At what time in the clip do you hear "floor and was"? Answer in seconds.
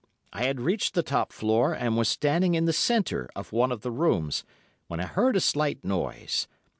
1.31-2.09